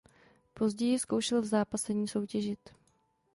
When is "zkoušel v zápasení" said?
0.99-2.07